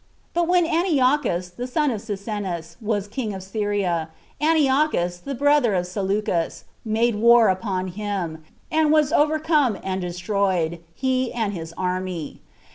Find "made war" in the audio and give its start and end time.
6.83-7.49